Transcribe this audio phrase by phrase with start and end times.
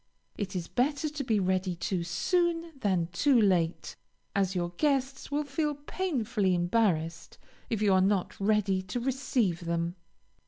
[0.35, 3.95] It is better to be ready too soon, than too late,
[4.35, 7.37] as your guests will feel painfully embarrassed
[7.69, 9.95] if you are not ready to receive them.